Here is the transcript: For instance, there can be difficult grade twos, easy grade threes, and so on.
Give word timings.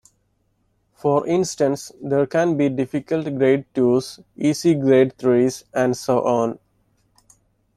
For 0.95 1.27
instance, 1.27 1.91
there 2.01 2.25
can 2.25 2.57
be 2.57 2.69
difficult 2.69 3.25
grade 3.37 3.65
twos, 3.75 4.19
easy 4.35 4.73
grade 4.73 5.15
threes, 5.19 5.63
and 5.75 5.95
so 5.95 6.25
on. 6.25 6.57